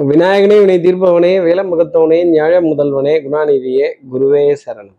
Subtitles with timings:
[0.00, 4.94] விநாயகனே வினை தீர்ப்பவனே வேலமுகத்தவனே ஞாழ முதல்வனே குணாநிதியே குருவே சரணம்.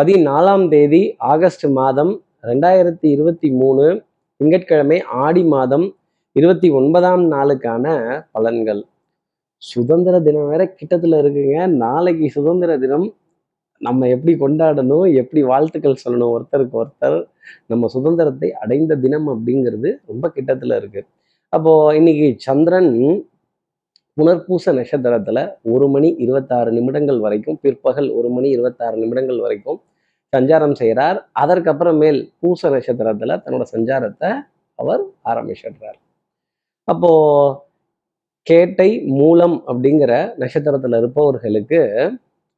[0.00, 4.02] பதினாலாம் தேதி ஆகஸ்ட் மாதம் ரெண்டாயிரத்தி இருபத்தி மூணு
[4.36, 5.96] திங்கட்கிழமை ஆடி மாதம்
[6.32, 7.86] இருபத்தி ஒன்பதாம் நாளுக்கான
[8.34, 8.82] பலன்கள்.
[9.56, 11.66] சுதந்திர தினம் வேற கிட்டத்துல இருக்குங்க.
[11.66, 13.14] நாளைக்கு சுதந்திர தினம்.
[13.78, 17.28] நம்ம எப்படி கொண்டாடணும் எப்படி வாழ்த்துக்கள் சொல்லணும் ஒருத்தருக்கு ஒருத்தர்
[17.66, 21.04] நம்ம சுதந்திரத்தை அடைந்த தினம் அப்படிங்கிறது ரொம்ப கிட்டத்துல இருக்கு.
[21.48, 23.28] அப்போ இன்னைக்கு சந்திரன்
[24.16, 29.80] புனர்பூச நட்சத்திரத்துல ஒரு மணி இருபத்தாறு நிமிடங்கள் வரைக்கும் பிற்பகல் ஒரு மணி இருபத்தாறு நிமிடங்கள் வரைக்கும்
[30.32, 34.30] சஞ்சாரம் செய்கிறார் அதற்கப்புறமேல் பூச நட்சத்திரத்துல தன்னோட சஞ்சாரத்தை
[34.78, 35.98] அவர் ஆரம்பிச்சிடுறார்.
[36.88, 37.10] அப்போ
[38.46, 38.88] கேட்டை
[39.20, 41.80] மூலம் அப்படிங்கிற நட்சத்திரத்துல இருப்பவர்களுக்கு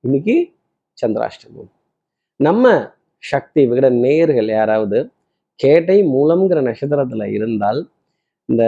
[0.04, 0.36] இன்னைக்கு
[0.98, 1.70] சந்திராஷ்டமம்.
[2.40, 2.64] நம்ம
[3.22, 4.98] சக்தி விகட நேயர்கள் யாராவது
[5.60, 7.80] கேட்டை மூலம்ங்கிற நட்சத்திரத்துல இருந்தால்
[8.48, 8.64] இந்த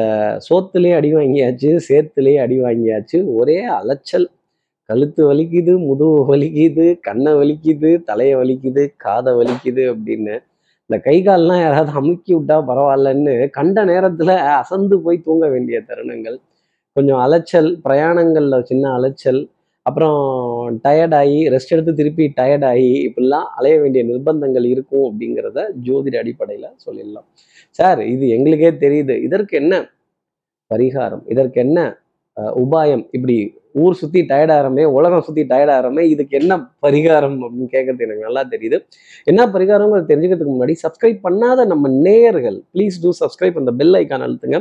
[0.49, 3.19] சோத்துலேயே அடி வாங்கியாச்சு சேத்துலேயே அடி வாங்கியாச்சு.
[3.35, 4.27] ஒரே அலைச்சல்.
[4.89, 10.35] கழுத்து வலிக்குது முதுகு வலிக்குது கண்ணை வலிக்குது தலையை வலிக்குது காதை வலிக்குது அப்படின்னு.
[10.91, 16.39] இந்த கை கால்லாம் யாராவது அமுக்கி விட்டா பரவாயில்லன்னு கண்ட நேரத்தில் அசந்து போய் தூங்க வேண்டிய தருணங்கள்.
[16.97, 19.41] கொஞ்சம் அலைச்சல் பிரயாணங்களில் சின்ன அலைச்சல்
[19.89, 20.19] அப்புறம்
[20.85, 27.27] டயர்டாகி ரெஸ்ட் எடுத்து திருப்பி டயர்டாகி இப்படிலாம் அலைய வேண்டிய நிர்பந்தங்கள் இருக்கும் அப்படிங்கிறத ஜோதிட அடிப்படையில் சொல்லிடலாம்.
[27.79, 29.17] சார் இது எங்களுக்கே தெரியுது.
[29.29, 29.75] இதற்கு என்ன
[30.71, 31.25] பரிகாரம்?
[31.35, 31.79] இதற்கு என்ன
[32.63, 33.05] உபாயம்?
[33.17, 33.37] இப்படி
[33.83, 36.53] ஊர் சுற்றி டயர்டாகிறமே உலகம் சுற்றி டயர்டாகிறமே இதுக்கு என்ன
[36.85, 38.79] பரிகாரம் அப்படின்னு கேட்கறது எனக்கு நல்லா தெரியுது.
[39.31, 44.61] என்ன பரிகாரங்கிறது தெரிஞ்சுக்கிறதுக்கு முன்னாடி சப்ஸ்கிரைப் பண்ணாத நம்ம நேயர்கள் ப்ளீஸ் டூ சப்ஸ்கிரைப் அந்த பெல் ஐக்கான் அழுத்துங்க.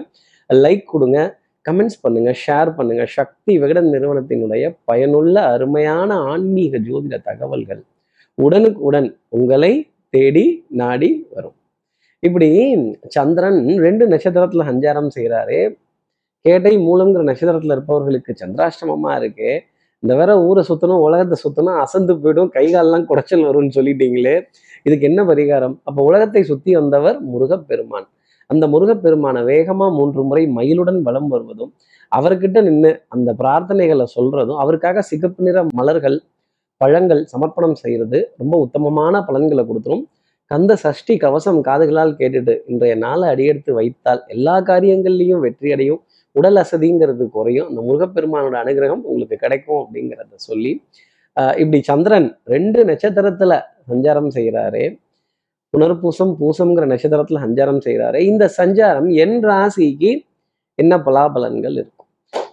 [0.50, 1.20] லைக் கொடுங்க.
[1.66, 3.04] கமெண்ட்ஸ் பண்ணுங்க ஷேர் பண்ணுங்க.
[3.18, 7.82] சக்தி விகடன் நிறுவனத்தினுடைய பயனுள்ள அருமையான ஆன்மீக ஜோதிட தகவல்கள்
[8.38, 9.74] உடனுக்கு உடன் உங்களை
[10.16, 10.46] தேடி
[10.82, 11.56] நாடி வரும்.
[12.20, 12.48] இப்படி
[13.16, 15.60] சந்திரன் ரெண்டு நட்சத்திரத்துல சஞ்சாரம் செய்கிறாரு
[16.46, 19.50] கேட்டை மூலங்கிற நட்சத்திரத்துல இருப்பவர்களுக்கு சந்திராஷ்டமமா இருக்கு.
[20.04, 24.36] இந்த வேற ஊரை சுத்தணும் உலகத்தை சுத்தணும் அசந்து போயிடும் கை காலெல்லாம் குடைச்சல் வரும்னு சொல்லிட்டீங்களே.
[24.88, 25.76] இதுக்கு என்ன பரிகாரம்?
[25.84, 28.08] அப்போ உலகத்தை சுத்தி வந்தவர் முருகப்பெருமான்.
[28.50, 31.72] அந்த முருகப்பெருமானை வேகமாக மூன்று முறை மயிலுடன் வலம் வருவதும்
[32.12, 36.18] அவர்கிட்ட நின்று அந்த பிரார்த்தனைகளை சொல்றதும் அவருக்காக சிகப்பு நிற மலர்கள்
[36.82, 40.04] பழங்கள் சமர்ப்பணம் செய்கிறது ரொம்ப உத்தமமான பலன்களை கொடுத்துரும்.
[40.52, 46.02] கந்த சஷ்டி கவசம் காதுகளால் கேட்டுட்டு இன்றைய நாளை அடியெடுத்து வைத்தால் எல்லா காரியங்கள்லையும் வெற்றி அடையும்
[46.36, 47.68] உடல் அசதிங்கிறது குறையும்.
[47.70, 50.72] அந்த முருகப்பெருமானோட அனுகிரகம் உங்களுக்கு கிடைக்கும் அப்படிங்கிறத சொல்லி
[51.38, 53.54] ஆஹ் இப்படி சந்திரன் ரெண்டு நட்சத்திரத்துல
[53.92, 54.84] சஞ்சாரம் செய்கிறாரு
[55.74, 60.12] புனர்பூசம் பூசம்ங்கிற நட்சத்திரத்துல சஞ்சாரம் செய்கிறாரு இந்த சஞ்சாரம் என் ராசிக்கு
[60.80, 62.08] என்ன பலாபலன்கள் இருக்கும்?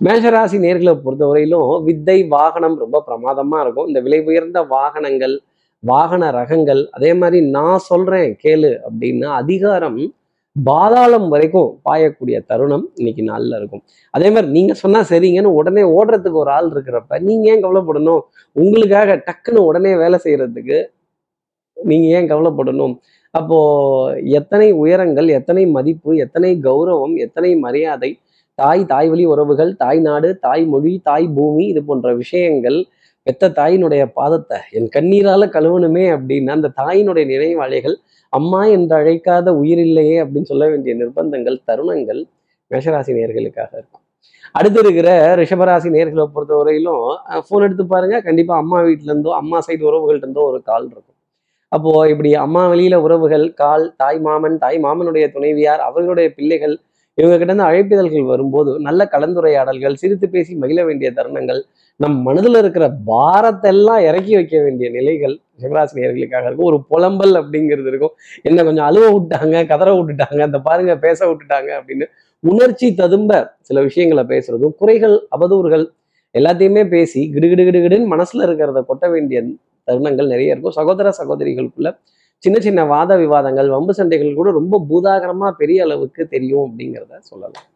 [0.06, 3.88] மேஷராசி நேர்களை பொறுத்தவரையிலும் வித்தை வாகனம் ரொம்ப பிரமாதமா இருக்கும்.
[3.91, 5.34] இந்த விலை உயர்ந்த வாகனங்கள்
[5.82, 10.00] வாகன ரகங்கள் அதே மாதிரி நான் சொல்றேன் கேளு அப்படின்னா அதிகாரம்
[10.56, 13.83] பாதாளம் வரைக்கும் பாயக்கூடிய தருணம் இன்னைக்கு நாள்ல இருக்கும்.
[14.15, 18.22] அதே மாதிரி நீங்க சொன்னா சரிங்கன்னு உடனே ஓடுறதுக்கு ஒரு ஆள் இருக்கிறப்ப நீங்க ஏன் கவலைப்படணும்?
[18.62, 20.78] உங்களுக்காக டக்குன்னு உடனே வேலை செய்யறதுக்கு
[21.76, 22.94] நீங்க ஏன் கவலைப்படணும்?
[23.34, 23.59] அப்போ
[24.38, 28.10] எத்தனை உயரங்கள் எத்தனை மதிப்பு எத்தனை கௌரவம் எத்தனை மரியாதை
[28.59, 32.78] தாய் தாய் வழி உறவுகள் தாய் நாடு தாய் மொழி தாய் பூமி இது போன்ற விஷயங்கள்
[33.26, 37.97] பெத்த தாயினுடைய பாதத்தை என் கண்ணீரால கழுவணுமே அப்படின்னு அந்த தாயினுடைய நினைவாளிகள்
[38.32, 42.20] அம்மா என்று அழைக்காத உயிரில்லையே அப்படின்னு சொல்ல வேண்டிய நிர்பந்தங்கள் தருணங்கள்
[42.70, 44.03] மேஷராசி நேர்களுக்காக இருக்கும்.
[44.59, 45.09] அடுத்து இருக்கிற
[45.41, 47.04] ரிஷபராசி நேர்களை பொறுத்தவரையிலும்
[47.47, 48.16] ஃபோன் எடுத்து பாருங்க.
[48.28, 51.16] கண்டிப்பா அம்மா வீட்ல இருந்தோ அம்மா சைடு உறவுகள்ட்ட இருந்தோ ஒரு கால் இருக்கும்.
[51.76, 56.76] அப்போ இப்படி அம்மா வெளியில உறவுகள் கால் தாய் மாமன் தாய் மாமனுடைய துணைவியார் அவர்களுடைய பிள்ளைகள்
[57.19, 61.60] இவங்க கிட்ட இருந்து அழைப்பிதழ்கள் வரும்போது நல்ல கலந்துரையாடல்கள் சிரித்து பேசி மகிழ வேண்டிய தருணங்கள்
[62.00, 66.69] நம் மனதில் இருக்கிற பாரத்தெல்லாம் இறக்கி வைக்க வேண்டிய நிலைகள் சிவராசினியர்களுக்காக இருக்கும்.
[66.70, 68.15] ஒரு புலம்பல் அப்படிங்கிறது இருக்கும்.
[68.42, 72.06] என்ன கொஞ்சம் அழுவ விட்டாங்க கதற விட்டுட்டாங்க அந்த பாருங்க பேச விட்டுட்டாங்க அப்படின்னு
[72.44, 75.86] உணர்ச்சி ததும்ப சில விஷயங்களை பேசுறதும் குறைகள் அவதூறுகள்
[76.34, 79.41] எல்லாத்தையுமே பேசி கிடுகிடுகிடுகிடுன்னு மனசுல இருக்கிறத கொட்ட வேண்டிய
[79.88, 80.76] தருணங்கள் நிறைய இருக்கும்.
[80.78, 81.91] சகோதர சகோதரிகளுக்குள்ள
[82.44, 87.66] சின்ன சின்ன வாத விவாதங்கள் வம்பு சண்டைகள் கூட ரொம்ப பூதாகரமா பெரிய அளவுக்கு தெரியும் அப்படிங்கிறத சொல்லலாம்.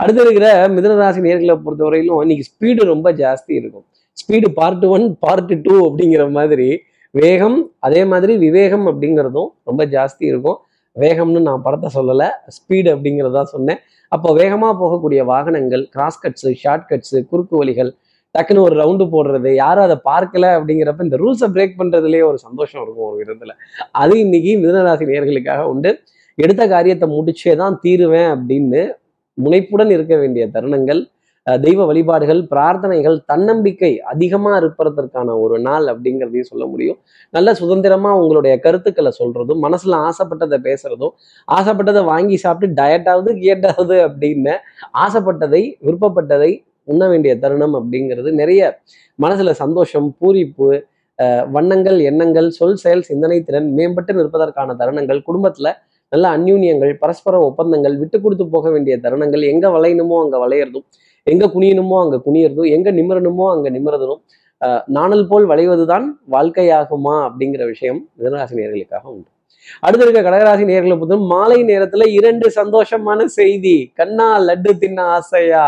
[0.00, 0.46] அடுத்து இருக்கிற
[0.76, 3.84] மிதனராசி நேர்களை பொறுத்தவரையிலும் இன்னைக்கு ஸ்பீடு ரொம்ப ஜாஸ்தி இருக்கும்.
[4.20, 6.68] Speed part one part two அப்படிங்கிற மாதிரி
[7.14, 10.58] வேகம் அதே மாதிரி விவேகம் அப்படிங்கிறதும் ரொம்ப ஜாஸ்தி இருக்கும்.
[10.96, 13.80] வேகம்னு நான் படத்தை சொல்லலை ஸ்பீடு அப்படிங்கிறதா சொன்னேன்.
[14.12, 17.90] அப்போ வேகமாக போகக்கூடிய வாகனங்கள் கிராஸ் கட்ஸு ஷார்ட் கட்ஸு குறுக்கு வழிகள்
[18.36, 23.06] டக்குன்னு ஒரு ரவுண்டு போடுறது யாரும் அதை பார்க்கல அப்படிங்கிறப்ப இந்த ரூல்ஸை பிரேக் பண்றதுலேயே ஒரு சந்தோஷம் இருக்கும்
[23.06, 23.50] ஒரு விதத்துல.
[23.92, 25.98] அது இன்னைக்கு மிதனராசி நேர்களுக்காக உண்டு.
[26.34, 28.92] எடுத்த காரியத்தை முடிச்சே தான் தீருவேன் அப்படின்னு
[29.44, 31.14] முனைப்புடன் இருக்க வேண்டிய தருணங்கள்
[31.50, 36.98] அஹ் தெய்வ வழிபாடுகள் பிரார்த்தனைகள் தன்னம்பிக்கை அதிகமா இருப்பதற்கான ஒரு நாள் அப்படிங்கிறதையும் சொல்ல முடியும்.
[37.30, 41.10] நல்ல சுதந்திரமா உங்களுடைய கருத்துக்களை சொல்றதும் மனசுல ஆசைப்பட்டதை பேசுகிறதும்
[41.52, 44.56] ஆசைப்பட்டதை வாங்கி சாப்பிட்டு டயட்டாவது கேட்டாவது அப்படின்னு
[45.06, 48.62] ஆசைப்பட்டதை விருப்பப்பட்டதை உண்ண வேண்டிய தருணம் அப்படிங்கிறது நிறைய
[49.18, 50.68] மனசுல சந்தோஷம் பூரிப்பு
[51.18, 55.68] அஹ் வண்ணங்கள் எண்ணங்கள் சொல் செயல் சிந்தனை திறன் மேம்பட்டு நிற்பதற்கான தருணங்கள் குடும்பத்துல
[56.12, 60.86] நல்ல அந்யூன்யங்கள் பரஸ்பர ஒப்பந்தங்கள் விட்டு கொடுத்து போக வேண்டிய தருணங்கள் எங்க வளையணுமோ அங்க வளையறதும்
[61.26, 64.20] எங்க குனியணுமோ அங்க குனியறதும் எங்க நிமிரணுமோ அங்க நிமிரதும்
[64.88, 69.28] நாணல் போல் வளைவதுதான் வாழ்க்கையாகுமா அப்படிங்கிற விஷயம் மிதனராசி நேர்களுக்காக உண்டு.
[69.80, 75.64] அடுத்து இருக்க கடகராசி நேர்களை பொறுத்தும் மாலை நேரத்துல இரண்டு சந்தோஷமான செய்தி கண்ணா லட்டு தின்ன ஆசையா?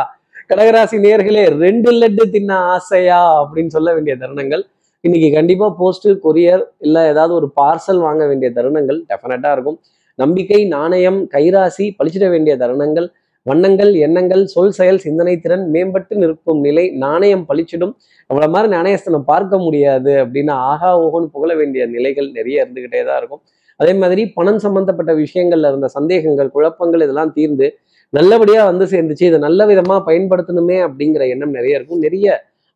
[0.51, 3.19] கடகராசி நேர்களே ரெண்டு லட்டு தின்ன ஆசையா?
[3.41, 4.63] அப்படின்னு சொல்ல வேண்டிய தருணங்கள்.
[5.05, 9.79] இன்னைக்கு கண்டிப்பா போஸ்ட் கொரியர் இல்ல ஏதாவது ஒரு பார்சல் வாங்க வேண்டிய தருணங்கள் டெஃபினட்டா இருக்கும்.
[10.19, 13.09] நம்பிக்கை நாணயம் கைராசி பழிச்சிட வேண்டிய தருணங்கள்
[13.47, 17.95] வண்ணங்கள் எண்ணங்கள் சொல் செயல் சிந்தனை திறன் மேம்பட்டு நிற்கும் நிலை நாணயம் பழிச்சிடும்.
[18.31, 23.43] நம்மள மாதிரி நாணயஸ்தனம் பார்க்க முடியாது அப்படின்னு ஆகா ஓகோன்னு புகழ வேண்டிய நிலைகள் நிறைய இருந்துகிட்டே தான் இருக்கும்.
[23.81, 27.67] அதே மாதிரி பணம் சம்பந்தப்பட்ட விஷயங்கள்ல இருந்த சந்தேகங்கள் குழப்பங்கள் இதெல்லாம் தீர்ந்து
[28.13, 29.25] நல்லபடியா வந்து சேர்ந்துச்சு.
[29.31, 31.99] இதை நல்ல விதமா பயன்படுத்தணுமே அப்படிங்கிற எண்ணம் நிறைய இருக்கும்.
[31.99, 32.27] நிறைய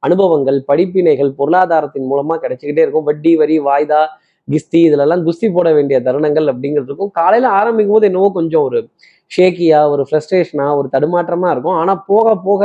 [0.03, 3.05] அனுபவங்கள் படிப்பினைகள் பொருளாதாரத்தின் மூலமா கிடைச்சிக்கிட்டே இருக்கும்.
[3.05, 4.01] வட்டி வரி வாய்தா
[4.49, 8.79] கிஸ்தி இதுலெல்லாம் குஸ்தி போட வேண்டிய தருணங்கள் அப்படிங்கிறதுக்கும் காலையில ஆரம்பிக்கும் போது என்னவோ கொஞ்சம் ஒரு
[9.31, 11.77] ஷேக்கியா ஒரு ஃப்ரஸ்ட்ரேஷனா ஒரு தடுமாற்றமா இருக்கும்.
[11.83, 12.63] ஆனா போக போக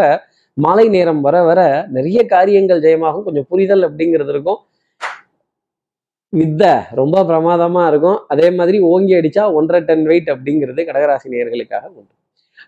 [0.58, 1.60] மாலை நேரம் வர வர
[1.90, 3.24] நிறைய காரியங்கள் ஜெயமாகும்.
[3.24, 4.60] கொஞ்சம் புரிதல் அப்படிங்கிறது இருக்கும்.
[6.34, 8.20] வித்தை ரொம்ப பிரமாதமாக இருக்கும்.
[8.34, 12.12] அதே மாதிரி ஓங்கி அடித்தா ஒன்றரை டன் வெயிட் அப்படிங்கிறது கடகராசி நேர்களுக்காக உண்டு.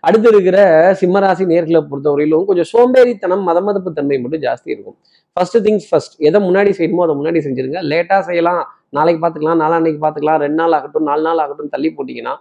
[0.08, 0.58] அடுத்து இருக்கிற
[1.00, 4.96] சிம்மராசி நேர்களை பொறுத்தவரையிலும் கொஞ்சம் சோம்பேறித்தனம் மதமதப்பு தன்மை மட்டும் ஜாஸ்தி இருக்கும்.
[5.36, 7.80] ஃபர்ஸ்ட் திங்ஸ் ஃபர்ஸ்ட் எதை முன்னாடி செய்யணுமோ அதை முன்னாடி செஞ்சிருங்க.
[7.92, 8.62] லேட்டாக செய்யலாம்.
[8.98, 12.34] நாளைக்கு பார்த்துக்கலாம் நாளான்னைக்கு பார்த்துக்கலாம் ரெண்டு நாள் ஆகட்டும் நாலு நாள் ஆகட்டும் தள்ளி போட்டிங்கன்னா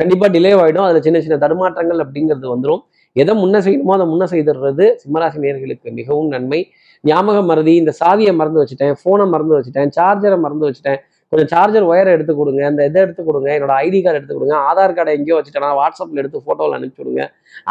[0.00, 2.82] கண்டிப்பாக டிலே ஆகிடும் அதில் சின்ன சின்ன தடுமாற்றங்கள் அப்படிங்கிறது வந்துடும்
[3.20, 6.60] எதை முன்ன செய்யணுமோ அதை முன்ன செய்துடுறது சிம்மராசி நேர்களுக்கு மிகவும் நன்மை.
[7.04, 11.00] ஞாபக மறதி இந்த சாவியை மறந்து வச்சுட்டேன் ஃபோனை மறந்து வச்சுட்டேன் சார்ஜரை மறந்து வச்சுட்டேன்.
[11.32, 14.94] கொஞ்சம் சார்ஜர் ஒயரை எடுத்து கொடுங்க அந்த இதை எடுத்து கொடுங்க என்னோட ஐடி கார்டு எடுத்து கொடுங்க ஆதார்
[14.96, 17.24] கார்டை எங்கேயோ வச்சுட்டேன்னா வாட்ஸ்அப்பில் எடுத்து ஃபோட்டோவில் அனுப்பிச்சு விடுங்க.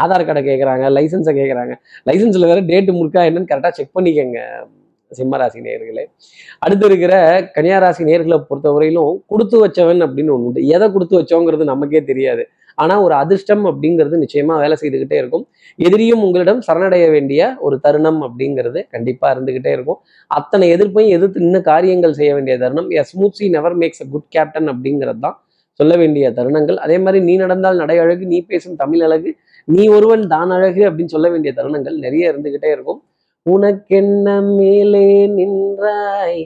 [0.03, 1.75] ஆதார் கார்டை கேட்குறாங்க லைசன்ஸை கேட்குறாங்க
[2.09, 4.39] லைசன்ஸில் வேறு டேட்டு முறுக்கா என்னன்னு கரெக்டாக செக் பண்ணிக்கங்க.
[5.19, 6.03] சிம்மராசி நேர்களே
[6.65, 7.13] அடுத்து இருக்கிற
[7.55, 10.61] கன்னியாராசி நேர்களை பொறுத்தவரையிலும் கொடுத்து வச்சவன் அப்படின்னு ஒன்று உண்டு.
[10.75, 12.43] எதை கொடுத்து வச்சோங்கிறது நமக்கே தெரியாது.
[12.77, 15.43] ஆனால் ஒரு அதிர்ஷ்டம் அப்படிங்கிறது நிச்சயமா வேலை செய்துக்கிட்டே இருக்கும்.
[15.79, 19.99] எதிரியும் உங்களிடம் சரணடைய வேண்டிய ஒரு தருணம் அப்படிங்கிறது கண்டிப்பாக இருந்துகிட்டே இருக்கும்.
[20.31, 22.89] அத்தனை எதிர்ப்பையும் எதிர்த்து நின்று காரியங்கள் செய்ய வேண்டிய தருணம்.
[22.99, 25.37] A smooth sea never makes a good captain அப்படிங்கிறது தான்
[25.79, 26.77] சொல்ல வேண்டிய தருணங்கள்.
[26.85, 29.31] அதே மாதிரி நீ நடந்தால் நடை அழகு நீ பேசும் தமிழ் அழகு
[29.67, 32.99] நீ ஒருவன் தான் அழகு அப்படின்னு சொல்ல வேண்டிய தருணங்கள் நிறைய இருந்துக்கிட்டே இருக்கும்.
[33.45, 34.27] உனக்கென்ன
[34.57, 36.41] மேலே நின்றாய்?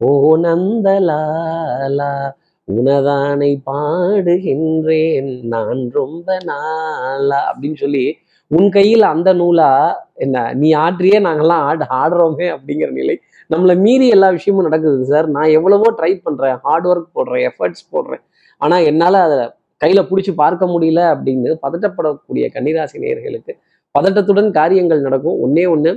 [0.00, 2.12] ஓ நந்தலாலா
[2.68, 7.40] உனதானை பாடுகின்றேன் நான் ரொம்ப நாளா?
[7.50, 8.04] அப்படின்னு சொல்லி
[8.50, 9.70] உன் கையில் அந்த நூலா
[10.14, 13.16] என்ன நீ ஆற்றியே நாங்கெல்லாம் ஆடு ஆடுறோமே அப்படிங்கிற நிலை
[13.50, 15.26] நம்மளை மீறி எல்லா விஷயமும் நடக்குது சார்.
[15.28, 18.22] நான் எவ்வளவோ ட்ரை பண்றேன் ஹார்ட் ஒர்க் போடுறேன் எஃபர்ட்ஸ் போடுறேன்.
[18.60, 19.38] ஆனா என்னால அதை
[19.84, 23.52] கையில பிடிச்சி பார்க்க முடியல அப்படின்னு பதட்டப்படக்கூடிய கன்னிராசி நேர்களுக்கு
[23.94, 25.38] பதட்டத்துடன் காரியங்கள் நடக்கும்.
[25.44, 25.92] ஒன்னே ஒண்ணு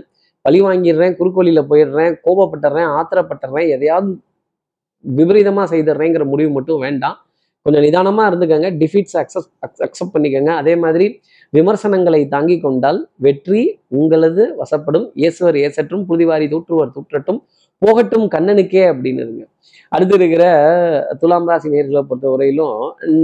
[0.46, 4.12] பழி வாங்கிடுறேன் குறுக்கோலியில் போயிடுறேன் கோபப்பட்டுறேன் ஆத்திரப்பட்டுறேன் எதையாவது
[5.06, 7.18] விபரீதமா செய்துடுறேங்கிற முடிவு மட்டும் வேண்டாம்.
[7.66, 9.52] கொஞ்சம் நிதானமாக இருந்துக்கங்க டிஃபீட்ஸ் அக்செப்ட்
[9.86, 10.52] அக்செப்ட் பண்ணிக்கோங்க.
[10.62, 11.06] அதே மாதிரி
[11.54, 13.62] விமர்சனங்களை தாங்கி கொண்டால் வெற்றி
[14.00, 15.08] உங்களது வசப்படும்.
[15.22, 17.40] இயேசுவர் ஏசற்றும் புதிவாரி தூற்றுவர் தூற்றட்டும்
[17.82, 19.44] போகட்டும் கண்ணனுக்கே அப்படின்னு இருங்க.
[19.94, 20.44] அடுத்து இருக்கிற
[21.22, 22.78] துலாம் ராசி நேர்களை பொறுத்த வரையிலும்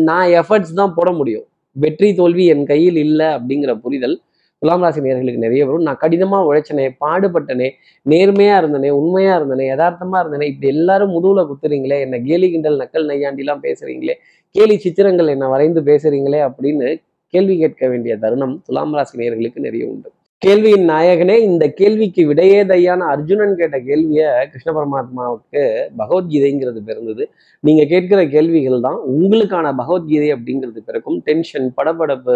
[0.10, 1.46] நான் எஃபர்ட்ஸ் தான் போட முடியும்.
[1.76, 4.16] வெற்றி தோல்வி என் கையில் இல்லை அப்படிங்கிற புரிதல்
[4.62, 5.86] துலாம் ராசி நேர்களுக்கு நிறைய வரும்.
[5.88, 7.68] நான் கடினமாக உழைச்சனே பாடுபட்டனே
[8.06, 13.64] நேர்மையாக இருந்தனே உண்மையாக இருந்தனே யதார்த்தமாக இருந்தனே இப்படி எல்லாரும் முதுகில் குத்துறீங்களே என்ன கேலி கிண்டல் நக்கல் நையாண்டிலாம்
[13.68, 14.16] பேசுகிறீங்களே
[14.56, 16.88] கேலி சித்திரங்கள் என்ன வரைந்து பேசுகிறீங்களே அப்படின்னு
[17.34, 20.10] கேள்வி கேட்க வேண்டிய தருணம் துலாம் ராசி நேர்களுக்கு நிறைய உண்டு.
[20.42, 25.62] கேள்வியின் நாயகனே இந்த கேள்விக்கு விடையே தையான அர்ஜுனன் கேட்ட கேள்வியை கிருஷ்ண பரமாத்மாவுக்கு
[25.98, 27.24] பகவத்கீதைங்கிறது பிறந்தது.
[27.64, 31.18] நீங்க கேட்கிற கேள்விகள் தான் உங்களுக்கான பகவத்கீதை அப்படிங்கிறது பிறக்கும்.
[31.20, 32.36] டென்ஷன் படபடப்பு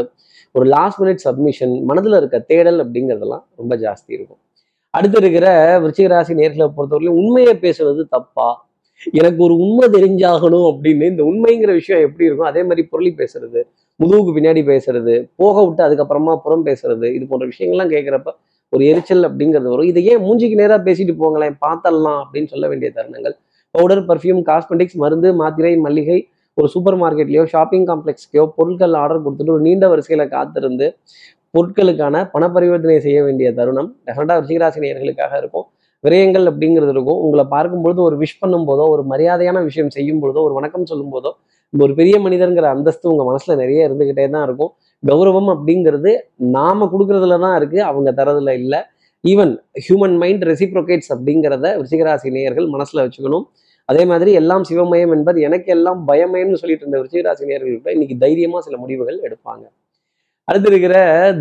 [0.52, 4.42] ஒரு லாஸ்ட் மினிட் சப்மிஷன் மனதில் இருக்க தேடல் அப்படிங்கிறதெல்லாம் ரொம்ப ஜாஸ்தி இருக்கும்.
[4.90, 5.48] அடுத்து இருக்கிற
[5.80, 8.50] விருச்சிகராசி நேர்களை பொறுத்தவரையிலும் உண்மையை பேசுறது தப்பா?
[9.12, 12.48] எனக்கு ஒரு உண்மை தெரிஞ்சாகணும் அப்படின்னு இந்த உண்மைங்கிற விஷயம் எப்படி இருக்கும்?
[12.48, 13.62] அதே மாதிரி பொருளி பேசுறது
[14.02, 18.30] முதுகுக்கு பின்னாடி பேசுறது போக விட்டு அதுக்கப்புறமா புறம் பேசுறது இது போன்ற விஷயங்கள்லாம் கேட்குறப்ப
[18.74, 19.88] ஒரு எரிச்சல் அப்படிங்கிறது வரும்.
[19.92, 23.36] இதை ஏன் மூஞ்சிக்கு நேராக பேசிட்டு போங்களேன் பார்த்தரலாம் அப்படின்னு சொல்ல வேண்டிய தருணங்கள்.
[23.76, 26.20] பவுடர் பர்ஃப்யூம் காஸ்மெட்டிக்ஸ் மருந்து மாத்திரை மல்லிகை
[26.58, 30.88] ஒரு சூப்பர் மார்க்கெட்லயோ ஷாப்பிங் காம்ப்ளெக்ஸ்க்கோ பொருட்கள் ஆர்டர் கொடுத்துட்டு ஒரு நீண்ட வரிசையில காத்திருந்து
[31.54, 33.90] பொருட்களுக்கான பண பரிவர்த்தனை செய்ய வேண்டிய தருணம்.
[34.08, 34.82] டெஃபினட்டாக ரிஷிகராசி
[35.44, 35.68] இருக்கும்.
[36.04, 37.20] விரயங்கள் அப்படிங்கிறது இருக்கும்.
[37.26, 41.14] உங்களை பார்க்கும் பொழுது ஒரு விஷ் பண்ணும் போதோ ஒரு மரியாதையான விஷயம் செய்யும் பொழுதோ ஒரு வணக்கம் சொல்லும்
[41.16, 41.32] போதோ
[41.74, 44.72] ஒரு பெரிய மனிதருங்கிற அந்தஸ்து உங்கள் மனசில் நிறைய இருந்துக்கிட்டே தான் இருக்கும்.
[45.04, 46.12] கௌரவம் அப்படிங்கிறது
[46.56, 48.80] நாம் கொடுக்கறதுல தான் இருக்குது அவங்க தரதுல இல்லை.
[49.24, 49.54] ஈவன்
[49.86, 53.46] ஹியூமன் மைண்ட் ரெசிப்ரோகேட்ஸ் அப்படிங்கிறத ரிஷிகராசி நேயர்கள் மனசில் வச்சுக்கணும்.
[53.90, 58.64] அதே மாதிரி எல்லாம் சிவமயம் என்பது எனக்கு எல்லாம் பயமயம்னு சொல்லிட்டு இருந்த விருச்சிகராசி நேயர்கள் கூட இன்னைக்கு தைரியமாக
[58.68, 59.64] சில முடிவுகள் எடுப்பாங்க.
[60.48, 60.96] அடுத்து இருக்கிற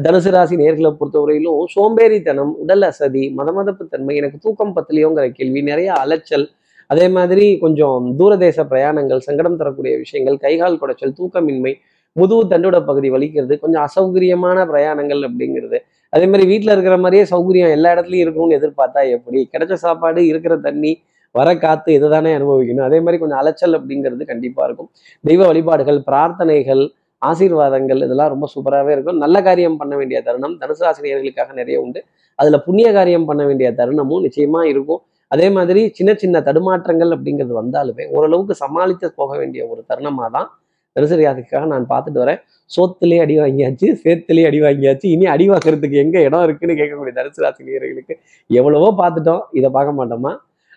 [0.05, 6.47] தனுசு ராசி நேர்களை பொறுத்தவரையிலும் சோம்பேறித்தனம் உடல் அசதி மதமதப்பு தன்மை எனக்கு தூக்கம் பத்தலையோங்கிற கேள்வி நிறைய அலைச்சல்
[6.91, 11.73] அதே மாதிரி கொஞ்சம் தூரதேச பிரயாணங்கள் சங்கடம் தரக்கூடிய விஷயங்கள் கைகால் குடைச்சல் தூக்கமின்மை
[12.17, 15.79] முதுகு தண்டோட பகுதி வலிக்கிறது கொஞ்சம் அசௌகரியமான பிரயாணங்கள் அப்படிங்கிறது.
[16.13, 19.41] அதே மாதிரி வீட்டில் இருக்கிற மாதிரியே சௌகரியம் எல்லா இடத்துலையும் இருக்கணும்னு எதிர்பார்த்தா எப்படி?
[19.53, 20.93] கிடைச்ச சாப்பாடு இருக்கிற தண்ணி
[21.35, 22.87] வர காத்து இதை தானே அனுபவிக்கணும்.
[22.89, 24.89] அதே மாதிரி கொஞ்சம் அலைச்சல் அப்படிங்கிறது கண்டிப்பாக இருக்கும்.
[25.25, 26.83] தெய்வ வழிபாடுகள் பிரார்த்தனைகள்
[27.23, 29.19] ஆசீர்வாதங்கள் இதெல்லாம் ரொம்ப சூப்பராகவே இருக்கும்.
[29.25, 32.01] நல்ல காரியம் பண்ண வேண்டிய தருணம் தனுசு ஆசிரியர்களுக்காக நிறைய உண்டு.
[32.39, 35.01] அதில் புண்ணிய காரியம் பண்ண வேண்டிய தருணமும் நிச்சயமாக இருக்கும்.
[35.31, 40.49] அதே மாதிரி சின்ன சின்ன தடுமாற்றங்கள் அப்படிங்கிறது வந்தாலுமே ஓரளவுக்கு சமாளித்து போக வேண்டிய ஒரு தருணமாக தான்
[40.97, 42.41] தனுசு ராசிக்காக நான் பார்த்துட்டு வரேன்.
[42.71, 47.63] சோத்துலேயே அடி வாங்கியாச்சு சேத்துலேயே அடி வாங்கியாச்சு இனி அடி வாங்குறதுக்கு எங்கே இடம் இருக்குன்னு கேட்கக்கூடிய தனுசு ராசி
[47.69, 48.15] நேர்களுக்கு
[48.51, 49.43] எவ்வளவோ பார்த்துட்டோம்.
[49.59, 50.33] இதை பார்க்க மாட்டோமா?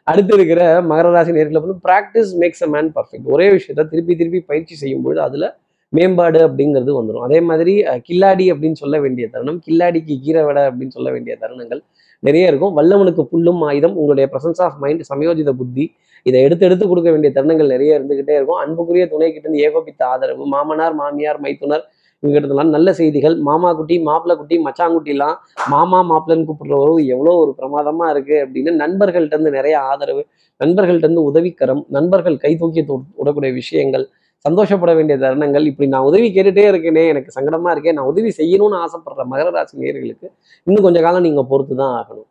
[0.07, 4.39] அடுத்து இருக்கிற மகர ராசி நேர்களை வந்து practice makes a man perfect ஒரே விஷயத்த திருப்பி திருப்பி
[4.51, 5.47] பயிற்சி செய்யும் பொழுது அதில்
[5.93, 7.73] மேம்பாடு அப்படிங்கிறது வந்துடும் அதே மாதிரி
[8.07, 11.81] கில்லாடி அப்படின்னு சொல்ல வேண்டிய தருணம் கில்லாடிக்கு கீரை விட அப்படின்னு சொல்ல வேண்டிய தருணங்கள்
[12.23, 12.73] நிறைய இருக்கும்.
[12.77, 15.85] வல்லவனுக்கு புல்லும் ஆயுதம் உங்களுடைய பிரசன்ஸ் ஆஃப் மைண்ட் சமயோஜித புத்தி
[16.25, 18.59] இதை எடுத்து எடுத்து கொடுக்க வேண்டிய தருணங்கள் நிறைய இருந்துகிட்டே இருக்கும்.
[18.63, 21.83] அன்புக்குரிய துணை கிட்ட இருந்து ஏகோபித்த ஆதரவு மாமனார் மாமியார் மைத்துனர்
[22.23, 23.35] இவங்க நல்ல செய்திகள்.
[23.47, 25.35] மாமா குட்டி மாப்பிள்ள குட்டி மச்சாங்குட்டிலாம்
[25.73, 30.23] மாமா மாப்பிள்ளன்னு கூப்பிடுற உறவு எவ்வளோ ஒரு பிரமாதமா இருக்கு அப்படின்னு நண்பர்கள்ட்ட இருந்து நிறைய ஆதரவு
[30.61, 32.83] நண்பர்கள்ட்ட இருந்து உதவிக்கரம் நண்பர்கள் கை தூக்கி
[33.19, 34.05] விடக்கூடிய விஷயங்கள்
[34.45, 35.65] சந்தோஷப்பட வேண்டிய தருணங்கள்.
[35.71, 40.27] இப்படி நான் உதவி கேட்டுட்டே இருக்கேனே எனக்கு சங்கடமா இருக்கேன் நான் உதவி செய்யணும்னு ஆசைப்படுற மகர ராசி நேர்களுக்கு
[40.67, 42.27] இன்னும் கொஞ்ச காலம் நீங்க பொறுத்து தான் ஆகணும்.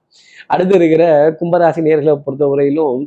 [0.55, 1.05] அடுத்து இருக்கிற
[1.41, 2.99] கும்பராசி நேர்களை பொறுத்தவரையிலும்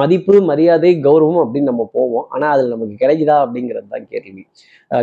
[0.00, 2.26] மதிப்பு மரியாதை கௌரவம் அப்படின்னு நம்ம போவோம்.
[2.34, 4.42] ஆனால் அதில் நமக்கு கிடைக்குதா அப்படிங்கிறது தான் கேள்வி.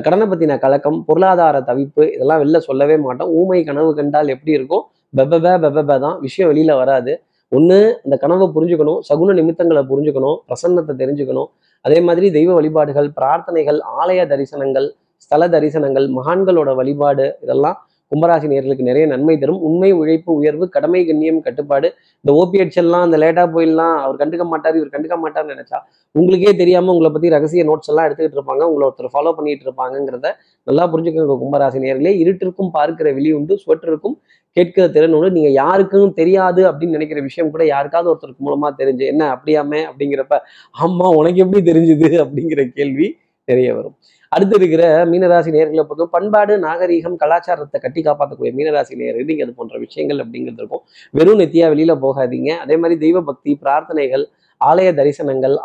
[0.05, 3.31] கடனை பற்றின கலக்கம் பொருளாதார தவிப்பு இதெல்லாம் வெளில சொல்லவே மாட்டோம்.
[3.41, 4.83] ஊமை கனவு கண்டால் எப்படி இருக்கும்?
[5.19, 6.17] பெபப பெபப தான்.
[6.25, 7.13] விஷயம் வெளியில வராது.
[7.57, 11.49] ஒன்று அந்த கனவை புரிஞ்சுக்கணும் சகுன நிமித்தங்களை புரிஞ்சுக்கணும் பிரசன்னத்தை தெரிஞ்சுக்கணும்.
[11.85, 14.89] அதே மாதிரி தெய்வ வழிபாடுகள் பிரார்த்தனைகள் ஆலய தரிசனங்கள்
[15.25, 17.79] ஸ்தல தரிசனங்கள் மகான்களோட வழிபாடு இதெல்லாம்
[18.11, 19.59] கும்பராசி நேர்களுக்கு நிறைய நன்மை தரும்.
[19.67, 21.87] உண்மை உழைப்பு உயர்வு கடமை கண்ணியம் கட்டுப்பாடு.
[22.23, 25.77] இந்த ஓபிஎட்ஸ் எல்லாம் அந்த லேட்டாக போயிடலாம் அவர் கண்டுக்க மாட்டார் இவர் கண்டுக்க மாட்டார்னு நினைச்சா
[26.15, 28.63] உங்களுக்கே தெரியாம உங்களை பத்தி ரகசிய நோட்ஸ் எல்லாம் எடுத்துக்கிட்டு இருப்பாங்க.
[28.71, 30.29] உங்களை ஒருத்தர் ஃபாலோ பண்ணிட்டு இருப்பாங்கங்கிறத
[30.67, 32.13] நல்லா புரிஞ்சுக்கோங்க கும்பராசி நேர்களே.
[32.23, 34.17] இருட்டிற்கும் பார்க்கிற வெளி உண்டு சுவற்றிற்கும்
[34.51, 35.31] கேட்கிற திறன் உண்டு.
[35.31, 39.81] நீங்க யாருக்கும் தெரியாது அப்படின்னு நினைக்கிற விஷயம் கூட யாருக்காவது ஒருத்தருக்கு மூலமா தெரிஞ்சு என்ன அப்படியாமே?
[39.89, 40.37] அப்படிங்கிறப்ப
[40.83, 42.09] ஆமா உனக்கு எப்படி தெரிஞ்சுது?
[42.25, 43.07] அப்படிங்கிற கேள்வி
[43.47, 43.95] நிறைய வரும்.
[44.29, 49.77] அடுத்து இருக்கிற மீனராசி நேர்களை பொறுத்தும் பண்பாடு நாகரீகம் கலாச்சாரத்தை கட்டி காப்பாற்றக்கூடிய மீனராசி நேர்கள் நீங்க அது போன்ற
[49.77, 50.83] விஷயங்கள் அப்படிங்கிறது இருக்கும்.
[51.11, 52.51] வெறும் நெத்தியா வெளியில போகாதீங்க.
[52.65, 54.23] அதே மாதிரி தெய்வ பக்தி பிரார்த்தனைகள்
[54.61, 55.55] ஆலய தரிசனங்கள்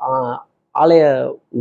[0.75, 1.03] ஆலய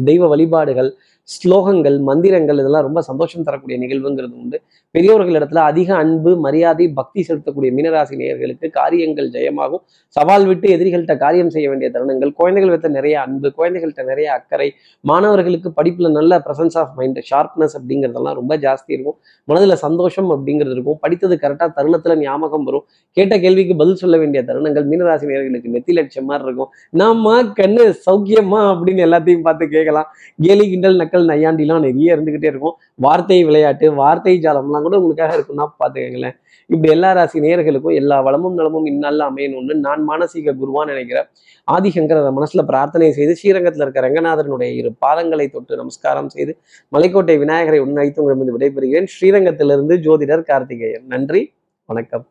[0.05, 0.89] தெய்வ வழிபாடுகள்
[1.33, 4.61] ஸ்லோகங்கள் மந்திரங்கள் இதெல்லாம் ரொம்ப சந்தோஷம் தரக்கூடிய நிகழ்வுங்கிறது உண்டு.
[4.91, 9.81] பெரியவர்கள் இடத்துல அதிக அன்பு மரியாதை பக்தி செலுத்தக்கூடிய மீனராசி நேயர்களுக்கு காரியங்கள் ஜெயமாகும்.
[10.07, 15.71] சவால் விட்டு எதிரிகள்கிட்ட காரியம் செய்ய வேண்டிய தருணங்கள் குழந்தைகள் விட்ட நிறைய அன்பு குழந்தைகள்கிட்ட நிறைய அக்கறை மாணவர்களுக்கு
[15.81, 19.17] படிப்புல நல்ல பிரசன்ஸ் ஆஃப் மைண்ட் ஷார்ப்னஸ் அப்படிங்கிறதெல்லாம் ரொம்ப ஜாஸ்தி இருக்கும்.
[19.47, 20.97] மனதுல சந்தோஷம் அப்படிங்கிறது இருக்கும்.
[20.99, 22.85] படித்தது கரெக்டா தருணத்துல ஞாபகம் வரும்.
[23.11, 26.69] கேட்ட கேள்விக்கு பதில் சொல்ல வேண்டிய தருணங்கள் மீனராசி நேர்களுக்கு நெத்தி லட்சம் மாதிரி இருக்கும்.
[26.89, 30.05] நாம கண்ணு சௌக்கியமா அப்படின்னு எல்லாத்தையும் பார்த்து கேட்கலாம்.
[30.41, 32.75] கேலி கிண்டல் நக்கல் நையாண்டிலாம் நிறைய இருந்துக்கிட்டே இருக்கும்.
[32.95, 36.35] வார்த்தை விளையாட்டு வார்த்தை ஜாலம்லாம் கூட உங்களுக்காக இருக்குன்னா பார்த்துக்கங்களேன்.
[36.69, 41.27] இப்படி எல்லா ராசி நேர்களுக்கும் எல்லா வளமும் நலமும் இந்நாளில் அமையணும்னு நான் மானசீக குருவான்னு நினைக்கிறேன்.
[41.67, 46.55] ஆதிசங்கர மனசுல பிரார்த்தனை செய்து ஸ்ரீரங்கத்தில் இருக்க ரங்கநாதனுடைய இரு பாதங்களை தொட்டு நமஸ்காரம் செய்து
[46.95, 49.09] மலைக்கோட்டை விநாயகரை உன்னழைத்து உங்களிடமிருந்து விடைபெறுகிறேன்.
[49.15, 51.05] ஸ்ரீரங்கத்திலிருந்து ஜோதிடர் கார்த்திகேயன்.
[51.07, 51.53] நன்றி
[51.85, 52.25] வணக்கம்.